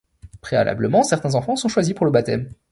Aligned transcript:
Préalablement 0.41 1.03
certains 1.03 1.35
enfants 1.35 1.55
sont 1.55 1.67
choisis 1.67 1.93
pour 1.93 2.07
le 2.07 2.11
baptême. 2.11 2.55